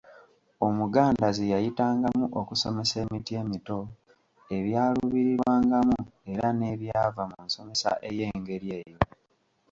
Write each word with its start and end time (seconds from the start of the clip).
Omuganda 0.67 1.27
ze 1.35 1.45
yayitangamu 1.53 2.25
okusomesa 2.39 2.95
emiti 3.03 3.31
emito, 3.41 3.79
ebyaluubirirwangamu 4.55 5.97
era 6.31 6.47
n’ebyava 6.53 7.23
mu 7.31 7.39
nsomesa 7.45 7.91
ey’engeri 8.09 8.67
eyo. 8.79 8.97